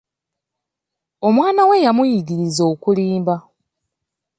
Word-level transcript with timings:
Omwana 1.27 1.61
we 1.69 1.83
yamuyigiriza 1.85 2.63
okulimba! 2.73 3.35